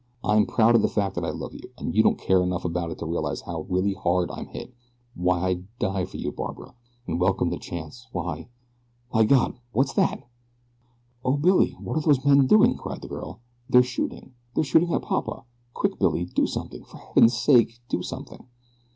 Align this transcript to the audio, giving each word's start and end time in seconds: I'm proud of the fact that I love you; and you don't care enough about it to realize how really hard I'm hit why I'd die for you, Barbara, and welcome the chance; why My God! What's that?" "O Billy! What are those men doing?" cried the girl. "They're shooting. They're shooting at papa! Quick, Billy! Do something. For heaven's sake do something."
I'm 0.23 0.47
proud 0.47 0.73
of 0.73 0.81
the 0.81 0.87
fact 0.87 1.13
that 1.13 1.23
I 1.23 1.29
love 1.29 1.53
you; 1.53 1.69
and 1.77 1.93
you 1.93 2.01
don't 2.01 2.17
care 2.17 2.41
enough 2.41 2.65
about 2.65 2.89
it 2.89 2.97
to 2.97 3.05
realize 3.05 3.41
how 3.41 3.67
really 3.69 3.93
hard 3.93 4.31
I'm 4.31 4.47
hit 4.47 4.73
why 5.13 5.41
I'd 5.41 5.77
die 5.77 6.05
for 6.05 6.17
you, 6.17 6.31
Barbara, 6.31 6.73
and 7.05 7.19
welcome 7.21 7.51
the 7.51 7.59
chance; 7.59 8.07
why 8.11 8.49
My 9.13 9.23
God! 9.25 9.59
What's 9.73 9.93
that?" 9.93 10.27
"O 11.23 11.37
Billy! 11.37 11.75
What 11.79 11.97
are 11.97 12.01
those 12.01 12.25
men 12.25 12.47
doing?" 12.47 12.75
cried 12.77 13.03
the 13.03 13.07
girl. 13.09 13.41
"They're 13.69 13.83
shooting. 13.83 14.33
They're 14.55 14.63
shooting 14.63 14.91
at 14.91 15.03
papa! 15.03 15.43
Quick, 15.75 15.99
Billy! 15.99 16.25
Do 16.25 16.47
something. 16.47 16.83
For 16.83 16.97
heaven's 16.97 17.37
sake 17.37 17.79
do 17.87 18.01
something." 18.01 18.47